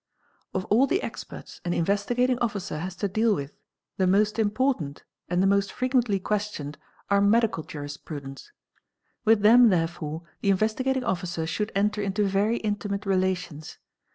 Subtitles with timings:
[0.55, 3.55] Of all the experts an Investigating Officer has to deal with
[3.97, 6.79] the most important and the most frequently questioned
[7.11, 8.49] are medical jurisprudents;
[8.87, 13.77] | with them therefore the Investigating Officer should enter into very ntimate relations.